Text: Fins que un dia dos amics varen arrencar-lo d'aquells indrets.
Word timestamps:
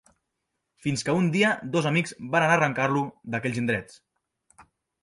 Fins 0.85 1.05
que 1.09 1.15
un 1.17 1.27
dia 1.35 1.51
dos 1.75 1.89
amics 1.91 2.17
varen 2.37 2.55
arrencar-lo 2.55 3.07
d'aquells 3.37 3.65
indrets. 3.65 4.05